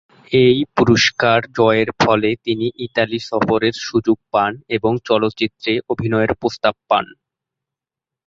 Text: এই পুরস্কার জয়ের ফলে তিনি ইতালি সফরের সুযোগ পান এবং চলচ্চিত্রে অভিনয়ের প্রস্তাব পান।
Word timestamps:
এই 0.31 0.57
পুরস্কার 0.75 1.39
জয়ের 1.57 1.89
ফলে 2.01 2.29
তিনি 2.45 2.67
ইতালি 2.85 3.19
সফরের 3.29 3.75
সুযোগ 3.81 4.17
পান 4.33 4.51
এবং 4.77 4.91
চলচ্চিত্রে 5.07 5.71
অভিনয়ের 5.89 6.31
প্রস্তাব 6.41 6.75
পান। 6.89 7.05